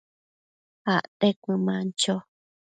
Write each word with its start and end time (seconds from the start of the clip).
acte 0.95 1.27
cuëman 1.41 1.85
cho 2.01 2.15